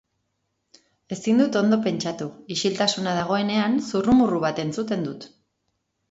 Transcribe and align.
Ezin 1.15 1.41
dut 1.41 1.57
ondo 1.59 1.77
pentsatu, 1.83 2.27
ixiltasuna 2.55 3.13
dagoenean 3.17 3.75
zurrumurru 3.91 4.39
bat 4.47 4.63
entzuten 4.65 5.05
dut. 5.09 5.29